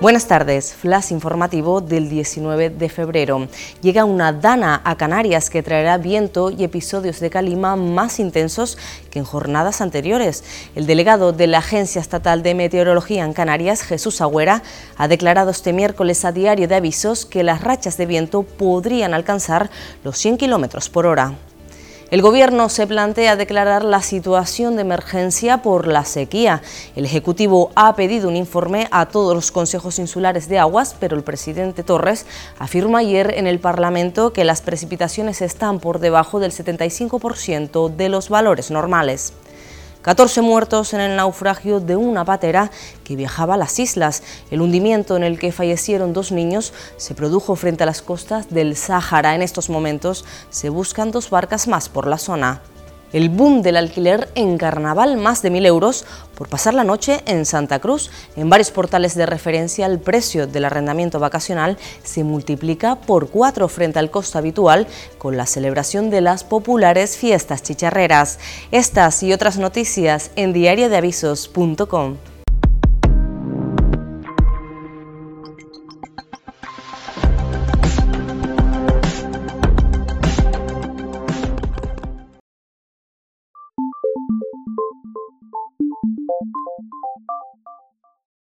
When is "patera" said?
42.26-42.70